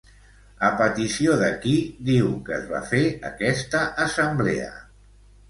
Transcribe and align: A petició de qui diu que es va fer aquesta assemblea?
A 0.69 0.69
petició 0.77 1.35
de 1.41 1.49
qui 1.65 1.73
diu 2.07 2.31
que 2.47 2.57
es 2.57 2.65
va 2.73 2.81
fer 2.95 3.03
aquesta 3.31 3.85
assemblea? 4.09 4.73